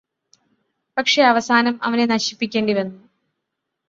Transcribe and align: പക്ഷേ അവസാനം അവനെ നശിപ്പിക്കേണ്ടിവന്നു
പക്ഷേ 0.97 1.21
അവസാനം 1.23 1.79
അവനെ 1.83 2.05
നശിപ്പിക്കേണ്ടിവന്നു 2.05 2.97